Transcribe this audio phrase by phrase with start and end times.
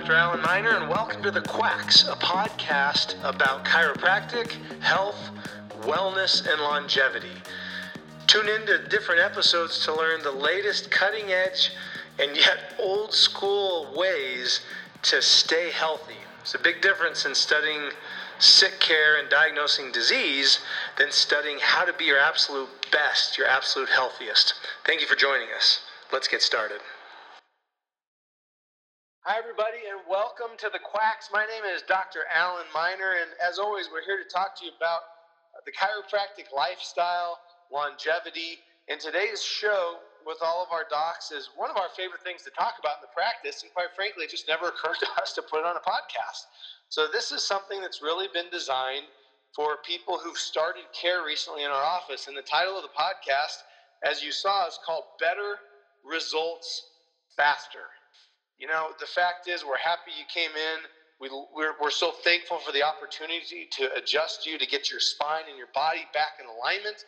[0.00, 0.14] Dr.
[0.14, 5.30] Alan Miner, and welcome to The Quacks, a podcast about chiropractic, health,
[5.82, 7.42] wellness, and longevity.
[8.26, 11.72] Tune in to different episodes to learn the latest cutting edge
[12.18, 14.62] and yet old school ways
[15.02, 16.16] to stay healthy.
[16.40, 17.90] It's a big difference in studying
[18.38, 20.60] sick care and diagnosing disease
[20.96, 24.54] than studying how to be your absolute best, your absolute healthiest.
[24.86, 25.80] Thank you for joining us.
[26.10, 26.80] Let's get started.
[29.28, 31.28] Hi, everybody, and welcome to the Quacks.
[31.28, 32.24] My name is Dr.
[32.32, 35.04] Alan Miner, and as always, we're here to talk to you about
[35.68, 37.36] the chiropractic lifestyle,
[37.68, 38.64] longevity.
[38.88, 42.50] And today's show with all of our docs is one of our favorite things to
[42.56, 45.44] talk about in the practice, and quite frankly, it just never occurred to us to
[45.44, 46.48] put it on a podcast.
[46.88, 49.04] So, this is something that's really been designed
[49.52, 52.24] for people who've started care recently in our office.
[52.26, 53.68] And the title of the podcast,
[54.00, 55.60] as you saw, is called Better
[56.08, 56.88] Results
[57.36, 57.99] Faster.
[58.60, 60.78] You know, the fact is, we're happy you came in.
[61.18, 65.44] We, we're, we're so thankful for the opportunity to adjust you, to get your spine
[65.48, 67.04] and your body back in alignment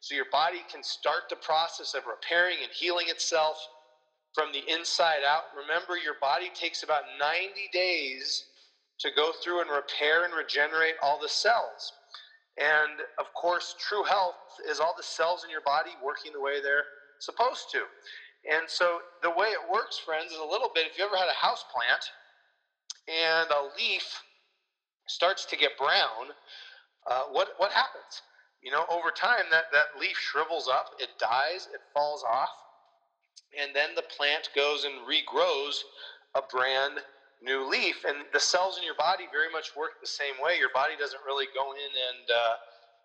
[0.00, 3.56] so your body can start the process of repairing and healing itself
[4.34, 5.44] from the inside out.
[5.56, 8.44] Remember, your body takes about 90 days
[8.98, 11.92] to go through and repair and regenerate all the cells.
[12.58, 14.34] And of course, true health
[14.68, 16.84] is all the cells in your body working the way they're
[17.20, 17.82] supposed to.
[18.50, 21.28] And so the way it works, friends, is a little bit if you ever had
[21.28, 22.04] a house plant
[23.08, 24.22] and a leaf
[25.08, 26.34] starts to get brown,
[27.10, 28.22] uh, what, what happens?
[28.62, 32.50] You know, over time, that, that leaf shrivels up, it dies, it falls off,
[33.58, 35.80] and then the plant goes and regrows
[36.34, 36.98] a brand
[37.42, 38.04] new leaf.
[38.06, 40.58] And the cells in your body very much work the same way.
[40.58, 42.54] Your body doesn't really go in and uh,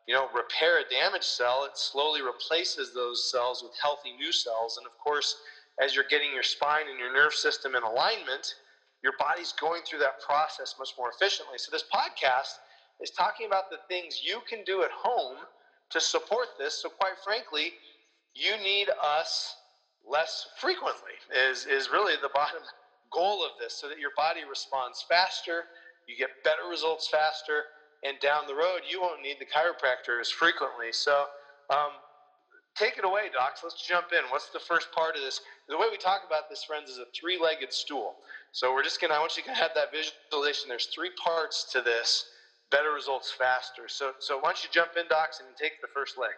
[0.07, 4.78] you know, repair a damaged cell, it slowly replaces those cells with healthy new cells.
[4.78, 5.35] And of course,
[5.79, 8.56] as you're getting your spine and your nerve system in alignment,
[9.03, 11.57] your body's going through that process much more efficiently.
[11.57, 12.53] So, this podcast
[13.00, 15.38] is talking about the things you can do at home
[15.89, 16.81] to support this.
[16.81, 17.73] So, quite frankly,
[18.33, 19.56] you need us
[20.07, 22.62] less frequently, is, is really the bottom
[23.12, 25.63] goal of this, so that your body responds faster,
[26.07, 27.63] you get better results faster,
[28.03, 30.91] and down the road you won't need the chiropractor as frequently.
[30.91, 31.25] So,
[31.69, 31.91] um,
[32.75, 33.62] take it away, docs.
[33.63, 34.29] Let's jump in.
[34.29, 35.41] What's the first part of this?
[35.67, 38.16] The way we talk about this, friends, is a three-legged stool.
[38.51, 39.13] So we're just gonna.
[39.13, 40.69] I want you to have that visualization.
[40.69, 42.25] There's three parts to this.
[42.72, 43.88] Better results faster.
[43.88, 46.31] So, so why don't you jump in, docs, and take the first leg?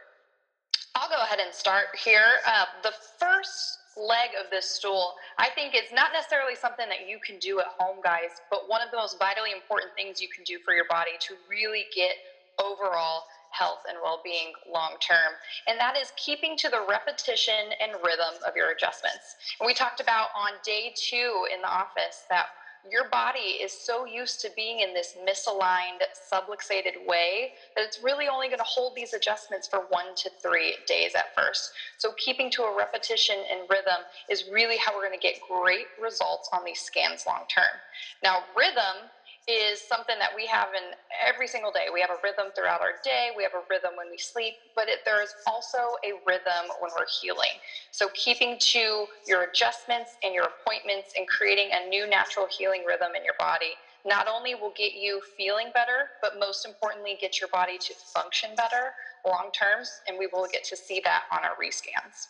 [0.95, 2.41] I'll go ahead and start here.
[2.45, 7.19] Uh, the first leg of this stool, I think it's not necessarily something that you
[7.25, 10.43] can do at home, guys, but one of the most vitally important things you can
[10.43, 12.15] do for your body to really get
[12.61, 15.33] overall health and well being long term.
[15.67, 19.35] And that is keeping to the repetition and rhythm of your adjustments.
[19.59, 22.47] And we talked about on day two in the office that
[22.91, 26.01] your body is so used to being in this misaligned,
[26.31, 30.75] subluxated way that it's really only going to hold these adjustments for one to three
[30.87, 31.71] days at first.
[31.97, 35.87] So, keeping to a repetition and rhythm is really how we're going to get great
[36.01, 37.79] results on these scans long term.
[38.23, 39.09] Now, rhythm
[39.47, 40.91] is something that we have in
[41.25, 41.87] every single day.
[41.93, 44.89] We have a rhythm throughout our day, we have a rhythm when we sleep, but
[44.89, 47.59] it, there is also a rhythm when we're healing.
[47.91, 53.11] So, keeping to your adjustments and your appointments and creating a new natural healing rhythm
[53.15, 57.49] in your body not only will get you feeling better, but most importantly, get your
[57.49, 58.93] body to function better
[59.25, 62.27] long terms, and we will get to see that on our rescans.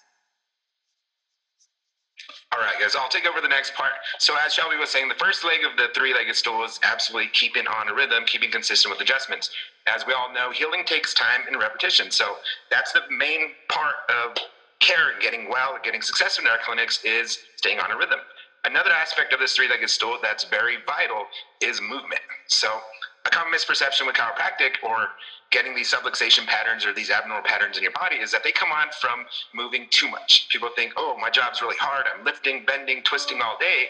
[2.53, 3.93] All right, guys, I'll take over the next part.
[4.19, 7.29] So, as Shelby was saying, the first leg of the three legged stool is absolutely
[7.33, 9.49] keeping on a rhythm, keeping consistent with adjustments.
[9.87, 12.11] As we all know, healing takes time and repetition.
[12.11, 12.35] So,
[12.69, 14.37] that's the main part of
[14.79, 18.19] care getting well getting success in our clinics is staying on a rhythm.
[18.65, 21.25] Another aspect of this three legged stool that's very vital
[21.61, 22.21] is movement.
[22.47, 22.69] So,
[23.25, 25.09] a common misperception with chiropractic or
[25.51, 28.71] getting these subluxation patterns or these abnormal patterns in your body is that they come
[28.71, 30.47] on from moving too much.
[30.49, 32.05] People think, oh, my job's really hard.
[32.13, 33.85] I'm lifting, bending, twisting all day.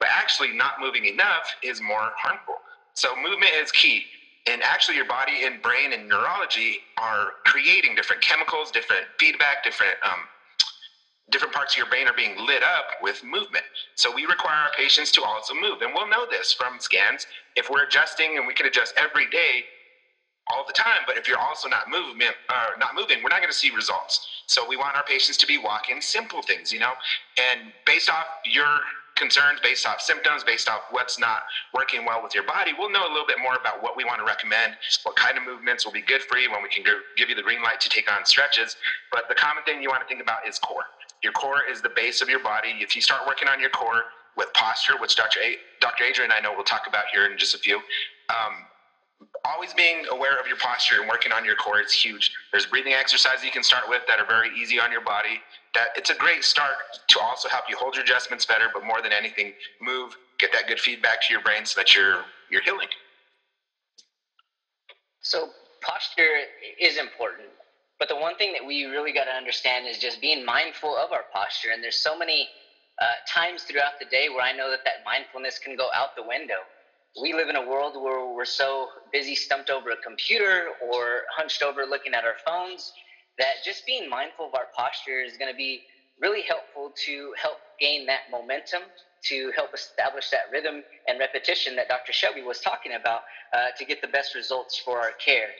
[0.00, 2.56] But actually, not moving enough is more harmful.
[2.94, 4.04] So, movement is key.
[4.46, 9.94] And actually, your body and brain and neurology are creating different chemicals, different feedback, different
[10.04, 10.18] um,
[11.30, 13.64] different parts of your brain are being lit up with movement.
[13.94, 15.82] So we require our patients to also move.
[15.82, 17.26] And we'll know this from scans.
[17.56, 19.64] If we're adjusting and we can adjust every day,
[20.52, 23.50] all the time, but if you're also not movement uh, not moving, we're not going
[23.50, 24.28] to see results.
[24.46, 26.92] So we want our patients to be walking simple things, you know,
[27.38, 28.80] and based off your
[29.16, 33.06] concerns, based off symptoms, based off what's not working well with your body, we'll know
[33.06, 34.74] a little bit more about what we want to recommend,
[35.04, 36.84] what kind of movements will be good for you when we can
[37.16, 38.76] give you the green light to take on stretches.
[39.12, 40.84] But the common thing you want to think about is core.
[41.24, 42.76] Your core is the base of your body.
[42.80, 44.04] If you start working on your core,
[44.36, 45.40] with posture, which Dr.
[45.42, 46.04] A- Dr.
[46.04, 47.78] Adrian and I know we'll talk about here in just a few.
[48.30, 48.68] Um,
[49.44, 52.30] always being aware of your posture and working on your core is huge.
[52.52, 55.40] There's breathing exercises you can start with that are very easy on your body.
[55.74, 56.76] That it's a great start
[57.10, 60.68] to also help you hold your adjustments better, but more than anything, move, get that
[60.68, 62.88] good feedback to your brain so that you're you're healing.
[65.22, 65.50] So
[65.82, 66.28] posture
[66.80, 67.48] is important,
[67.98, 71.12] but the one thing that we really got to understand is just being mindful of
[71.12, 71.70] our posture.
[71.72, 72.50] And there's so many
[73.00, 76.24] uh, times throughout the day where I know that that mindfulness can go out the
[76.26, 76.56] window
[77.20, 81.62] we live in a world where we're so busy stumped over a computer or hunched
[81.62, 82.92] over looking at our phones
[83.38, 85.82] that just being mindful of our posture is going to be
[86.20, 88.82] really helpful to help gain that momentum
[89.24, 93.22] to help establish that rhythm and repetition that dr shelby was talking about
[93.54, 95.50] uh, to get the best results for our care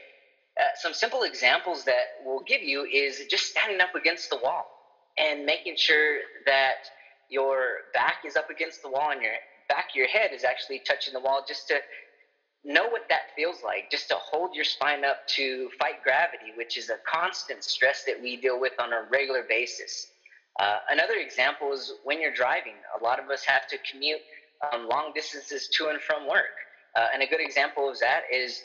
[0.60, 4.64] uh, some simple examples that we'll give you is just standing up against the wall
[5.18, 6.76] and making sure that
[7.28, 9.32] your back is up against the wall and your
[9.68, 11.80] back of your head is actually touching the wall just to
[12.64, 16.78] know what that feels like, just to hold your spine up to fight gravity, which
[16.78, 20.08] is a constant stress that we deal with on a regular basis.
[20.60, 22.74] Uh, another example is when you're driving.
[23.00, 24.20] A lot of us have to commute
[24.72, 26.54] um, long distances to and from work.
[26.96, 28.62] Uh, and a good example of that is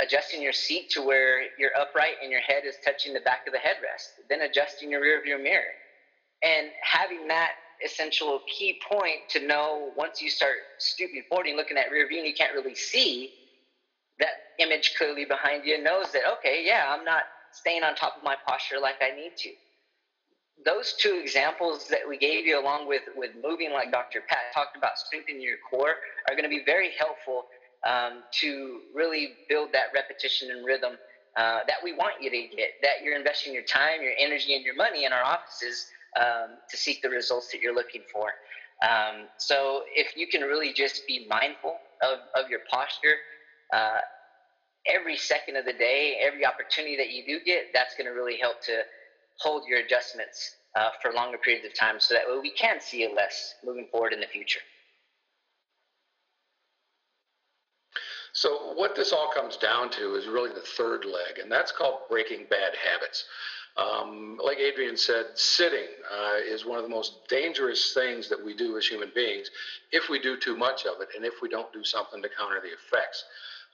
[0.00, 3.52] adjusting your seat to where you're upright and your head is touching the back of
[3.52, 5.62] the headrest, then adjusting your rear view mirror.
[6.42, 7.52] And having that
[7.84, 12.18] essential key point to know once you start stooping forward and looking at rear view
[12.18, 13.32] and you can't really see
[14.18, 18.22] that image clearly behind you knows that okay yeah i'm not staying on top of
[18.22, 19.50] my posture like i need to
[20.64, 24.76] those two examples that we gave you along with with moving like dr pat talked
[24.76, 25.96] about strengthening your core
[26.28, 27.44] are going to be very helpful
[27.88, 30.94] um, to really build that repetition and rhythm
[31.36, 34.64] uh, that we want you to get that you're investing your time your energy and
[34.64, 35.86] your money in our offices
[36.20, 38.32] um, to seek the results that you're looking for.
[38.82, 43.16] Um, so if you can really just be mindful of, of your posture,
[43.72, 44.00] uh,
[44.86, 48.36] every second of the day, every opportunity that you do get, that's going to really
[48.40, 48.82] help to
[49.38, 53.02] hold your adjustments uh, for longer periods of time so that way we can see
[53.02, 54.60] it less moving forward in the future.
[58.32, 62.00] So, what this all comes down to is really the third leg, and that's called
[62.08, 63.24] breaking bad habits.
[63.76, 68.54] Um, like Adrian said, sitting uh, is one of the most dangerous things that we
[68.54, 69.50] do as human beings
[69.92, 72.60] if we do too much of it and if we don't do something to counter
[72.60, 73.24] the effects.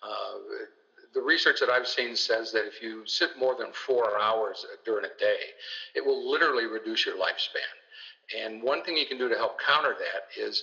[0.02, 0.38] Uh,
[1.14, 5.04] the research that I've seen says that if you sit more than four hours during
[5.04, 5.40] a day,
[5.94, 8.38] it will literally reduce your lifespan.
[8.38, 10.62] And one thing you can do to help counter that is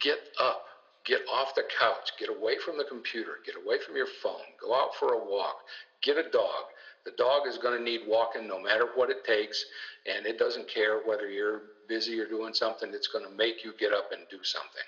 [0.00, 0.64] get up,
[1.08, 4.74] get off the couch, get away from the computer, get away from your phone, go
[4.74, 5.56] out for a walk,
[6.02, 6.68] get a dog,
[7.08, 9.64] the dog is going to need walking no matter what it takes,
[10.04, 13.72] and it doesn't care whether you're busy or doing something, it's going to make you
[13.80, 14.84] get up and do something.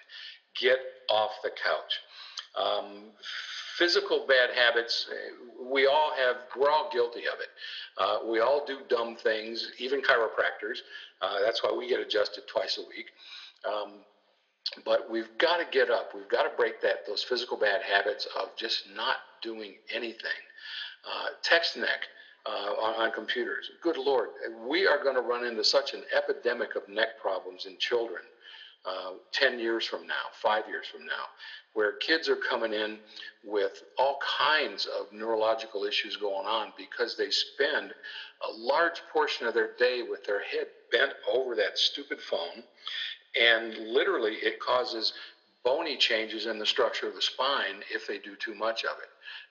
[0.60, 0.78] Get
[1.08, 2.00] off the couch.
[2.62, 3.12] Um,
[3.78, 5.08] physical bad habits,
[5.72, 7.48] we all have, we're all guilty of it.
[7.96, 10.80] Uh, we all do dumb things, even chiropractors.
[11.22, 13.06] Uh, that's why we get adjusted twice a week.
[13.66, 14.00] Um,
[14.84, 16.12] but we've got to get up.
[16.14, 20.40] We've got to break that those physical bad habits of just not doing anything.
[21.04, 22.08] Uh, text neck
[22.46, 23.70] uh, on, on, computers.
[23.82, 24.28] Good Lord,
[24.66, 28.22] we are going to run into such an epidemic of neck problems in children
[28.84, 31.24] uh, 10 years from now, five years from now,
[31.74, 32.98] where kids are coming in
[33.44, 37.92] with all kinds of neurological issues going on because they spend
[38.48, 42.64] a large portion of their day with their head bent over that stupid phone.
[43.38, 45.12] And literally, it causes
[45.64, 49.10] bony changes in the structure of the spine if they do too much of it.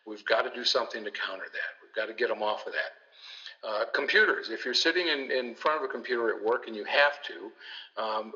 [0.10, 1.72] We've got to do something to counter that.
[1.82, 3.68] We've got to get them off of that.
[3.68, 6.86] Uh, computers, if you're sitting in, in front of a computer at work and you
[6.86, 8.34] have to, um,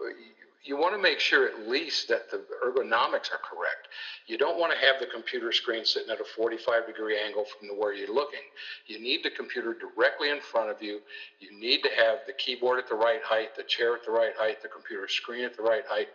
[0.63, 3.89] you want to make sure at least that the ergonomics are correct.
[4.27, 7.67] You don't want to have the computer screen sitting at a 45 degree angle from
[7.67, 8.39] the where you're looking.
[8.87, 11.01] You need the computer directly in front of you.
[11.39, 14.33] You need to have the keyboard at the right height, the chair at the right
[14.37, 16.07] height, the computer screen at the right height.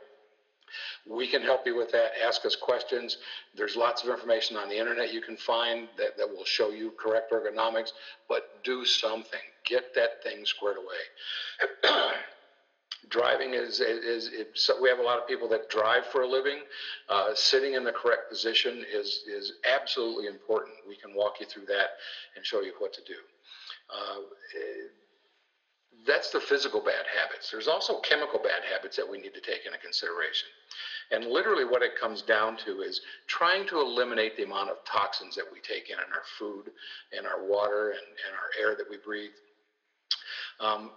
[1.07, 2.12] We can help you with that.
[2.26, 3.19] Ask us questions.
[3.55, 6.93] There's lots of information on the internet you can find that, that will show you
[6.99, 7.93] correct ergonomics,
[8.28, 9.40] but do something.
[9.64, 12.11] Get that thing squared away.
[13.09, 16.28] Driving is, is, is, so we have a lot of people that drive for a
[16.28, 16.59] living.
[17.09, 20.75] Uh, sitting in the correct position is, is absolutely important.
[20.87, 21.90] We can walk you through that
[22.37, 23.14] and show you what to do.
[23.88, 24.21] Uh,
[26.07, 27.50] that's the physical bad habits.
[27.50, 30.49] There's also chemical bad habits that we need to take into consideration.
[31.11, 35.35] And literally, what it comes down to is trying to eliminate the amount of toxins
[35.37, 36.71] that we take in in our food,
[37.19, 39.31] in our water, and, and our air that we breathe.
[40.61, 40.93] Um,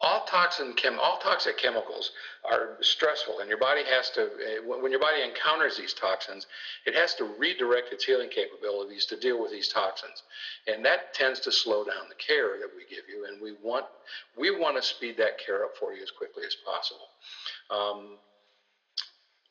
[0.00, 2.12] all toxin chem, all toxic chemicals
[2.48, 4.22] are stressful, and your body has to.
[4.22, 6.46] Eh, when your body encounters these toxins,
[6.86, 10.22] it has to redirect its healing capabilities to deal with these toxins,
[10.68, 13.26] and that tends to slow down the care that we give you.
[13.26, 13.86] And we want
[14.38, 17.08] we want to speed that care up for you as quickly as possible.
[17.70, 18.18] Um,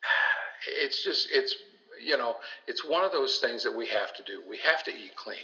[0.82, 1.56] it's just it's
[2.04, 2.36] you know,
[2.68, 4.42] it's one of those things that we have to do.
[4.50, 5.38] We have to eat clean.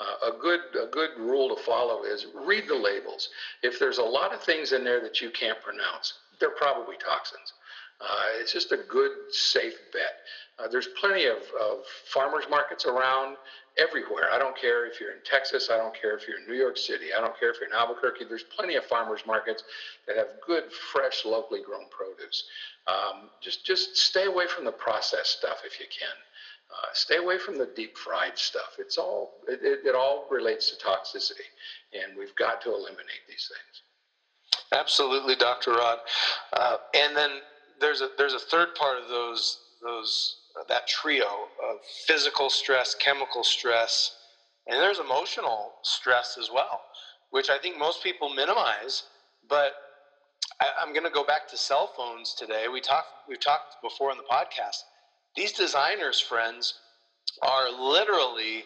[0.00, 3.28] Uh, a good a good rule to follow is read the labels.
[3.62, 7.52] If there's a lot of things in there that you can't pronounce, they're probably toxins.
[8.00, 10.18] Uh, it's just a good, safe bet.
[10.58, 13.36] Uh, there's plenty of, of farmers markets around
[13.78, 14.28] everywhere.
[14.32, 15.68] I don't care if you're in Texas.
[15.72, 17.06] I don't care if you're in New York City.
[17.16, 18.24] I don't care if you're in Albuquerque.
[18.28, 19.64] There's plenty of farmers markets
[20.06, 22.44] that have good, fresh, locally grown produce.
[22.86, 26.16] Um, just just stay away from the processed stuff if you can.
[26.70, 28.76] Uh, stay away from the deep fried stuff.
[28.78, 31.48] It's all it, it, it all relates to toxicity,
[31.92, 33.82] and we've got to eliminate these things.
[34.72, 35.72] Absolutely, Dr.
[35.72, 35.98] Rod.
[36.54, 37.30] Uh, and then
[37.80, 42.94] there's a there's a third part of those those Uh, that trio of physical stress,
[42.94, 44.16] chemical stress,
[44.66, 46.82] and there's emotional stress as well,
[47.30, 49.04] which I think most people minimize,
[49.48, 49.72] but
[50.60, 52.66] I, am going to go back to cell phones today.
[52.72, 54.82] We talked we've talked before in the podcast.
[55.34, 56.74] These designers, friends,
[57.40, 58.64] are literally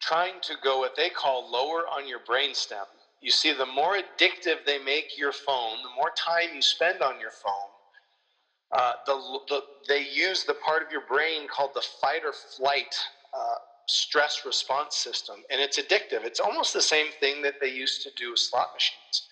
[0.00, 2.84] trying to go what they call lower on your brainstem.
[3.20, 7.20] You see, the more addictive they make your phone, the more time you spend on
[7.20, 7.70] your phone,
[8.76, 12.94] uh, the, the, they use the part of your brain called the fight or flight
[13.34, 13.56] uh,
[13.88, 16.24] stress response system, and it's addictive.
[16.24, 19.22] It's almost the same thing that they used to do with slot machines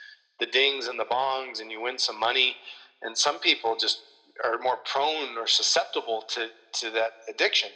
[0.41, 2.57] the dings and the bongs and you win some money.
[3.03, 4.01] And some people just
[4.45, 7.71] are more prone or susceptible to, to that addiction.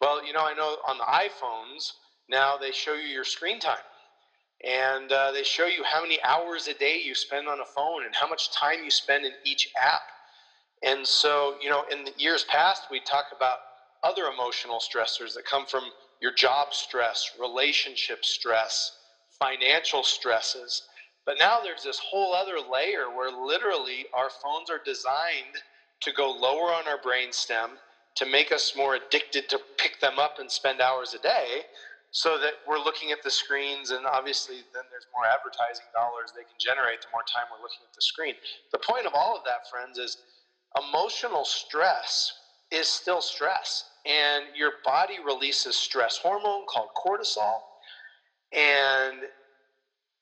[0.00, 1.92] Well, you know, I know on the iPhones
[2.28, 3.78] now they show you your screen time.
[4.64, 8.04] And uh, they show you how many hours a day you spend on a phone
[8.04, 10.02] and how much time you spend in each app.
[10.82, 13.58] And so, you know, in the years past, we talk about
[14.02, 15.84] other emotional stressors that come from
[16.20, 18.92] your job stress, relationship stress,
[19.38, 20.82] financial stresses.
[21.26, 25.60] But now there's this whole other layer where literally our phones are designed
[26.00, 27.76] to go lower on our brainstem
[28.16, 31.62] to make us more addicted to pick them up and spend hours a day
[32.10, 36.42] so that we're looking at the screens and obviously then there's more advertising dollars they
[36.42, 38.34] can generate the more time we're looking at the screen
[38.72, 40.18] the point of all of that friends is
[40.76, 42.32] emotional stress
[42.70, 47.58] is still stress and your body releases stress hormone called cortisol
[48.52, 49.18] and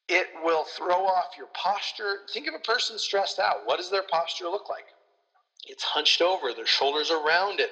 [0.08, 2.20] it will throw off your posture.
[2.32, 3.66] Think of a person stressed out.
[3.66, 4.84] What does their posture look like?
[5.66, 7.68] It's hunched over, their shoulders are rounded,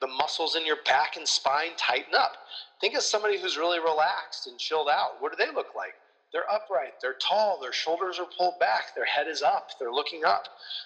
[0.00, 2.32] the muscles in your back and spine tighten up.
[2.80, 5.20] Think of somebody who's really relaxed and chilled out.
[5.20, 5.94] What do they look like?
[6.32, 10.24] They're upright, they're tall, their shoulders are pulled back, their head is up, they're looking
[10.24, 10.44] up.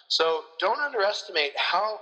[0.08, 2.00] So don't underestimate how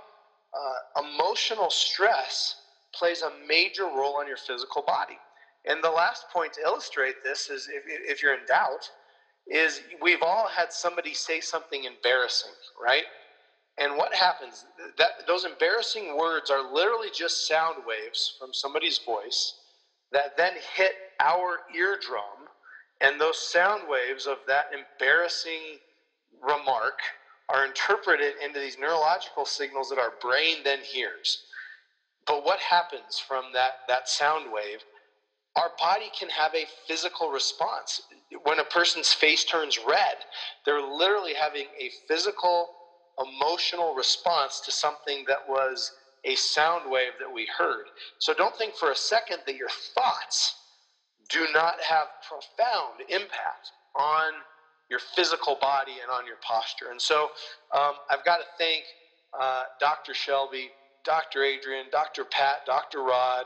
[0.53, 2.55] uh, emotional stress
[2.93, 5.17] plays a major role on your physical body.
[5.65, 8.89] And the last point to illustrate this is if, if you're in doubt,
[9.47, 13.03] is we've all had somebody say something embarrassing, right?
[13.77, 14.65] And what happens?
[14.97, 19.55] That those embarrassing words are literally just sound waves from somebody's voice
[20.11, 22.47] that then hit our eardrum,
[23.03, 25.79] and those sound waves of that embarrassing
[26.41, 26.99] remark
[27.49, 31.39] are interpreted into these neurological signals that our brain then hears.
[32.27, 34.79] But what happens from that, that sound wave
[35.57, 38.01] our body can have a physical response.
[38.45, 40.17] When a person's face turns red,
[40.65, 42.71] they're literally having a physical,
[43.19, 45.91] emotional response to something that was
[46.25, 47.85] a sound wave that we heard.
[48.19, 50.55] So don't think for a second that your thoughts
[51.29, 54.33] do not have profound impact on
[54.89, 56.91] your physical body and on your posture.
[56.91, 57.29] And so
[57.75, 58.83] um, I've got to thank
[59.39, 60.13] uh, Dr.
[60.13, 60.69] Shelby,
[61.05, 61.43] Dr.
[61.43, 62.25] Adrian, Dr.
[62.25, 63.03] Pat, Dr.
[63.03, 63.45] Rod,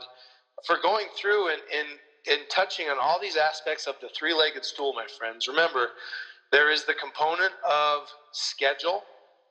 [0.66, 1.88] for going through and, and,
[2.30, 5.48] and touching on all these aspects of the three legged stool, my friends.
[5.48, 5.90] Remember,
[6.52, 9.02] there is the component of schedule,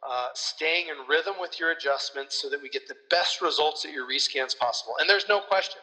[0.08, 3.92] uh, staying in rhythm with your adjustments so that we get the best results at
[3.92, 4.94] your rescans possible.
[5.00, 5.82] And there's no question,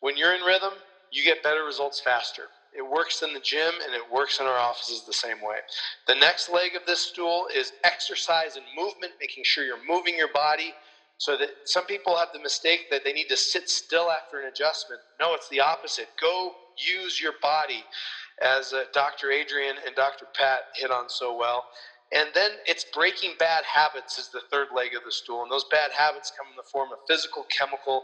[0.00, 0.72] when you're in rhythm,
[1.12, 2.44] you get better results faster.
[2.76, 5.56] It works in the gym and it works in our offices the same way.
[6.06, 10.32] The next leg of this stool is exercise and movement, making sure you're moving your
[10.32, 10.72] body
[11.18, 14.48] so that some people have the mistake that they need to sit still after an
[14.48, 15.00] adjustment.
[15.20, 16.08] No, it's the opposite.
[16.20, 17.84] Go use your body,
[18.42, 19.30] as uh, Dr.
[19.30, 20.26] Adrian and Dr.
[20.34, 21.64] Pat hit on so well.
[22.12, 25.42] And then it's breaking bad habits is the third leg of the stool.
[25.42, 28.02] And those bad habits come in the form of physical, chemical,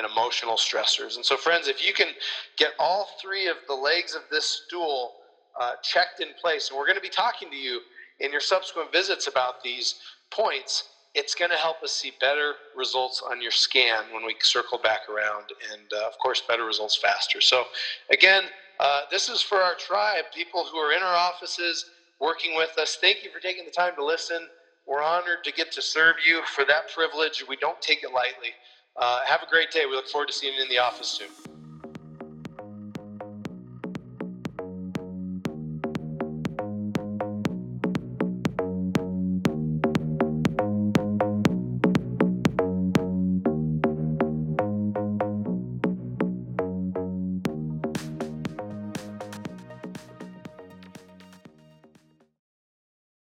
[0.00, 1.16] and emotional stressors.
[1.16, 2.08] And so, friends, if you can
[2.56, 5.12] get all three of the legs of this stool
[5.60, 7.80] uh, checked in place, and we're going to be talking to you
[8.20, 9.96] in your subsequent visits about these
[10.30, 14.78] points, it's going to help us see better results on your scan when we circle
[14.78, 17.40] back around, and uh, of course, better results faster.
[17.40, 17.64] So,
[18.10, 18.44] again,
[18.78, 21.84] uh, this is for our tribe, people who are in our offices
[22.20, 22.96] working with us.
[23.00, 24.46] Thank you for taking the time to listen.
[24.86, 27.44] We're honored to get to serve you for that privilege.
[27.46, 28.54] We don't take it lightly.
[28.96, 29.86] Uh, have a great day.
[29.86, 31.28] We look forward to seeing you in the office soon.